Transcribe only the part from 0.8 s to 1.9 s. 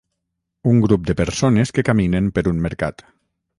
grup de persones que